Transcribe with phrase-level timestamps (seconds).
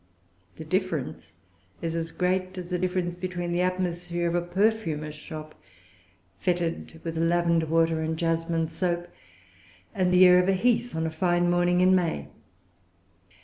[0.55, 1.35] The difference
[1.83, 5.53] is as great as the difference between the atmosphere of a perfumer's shop,
[6.39, 9.07] fetid with lavender water and jasmine soap,
[9.93, 12.29] and the air of a heath on a fine morning in May.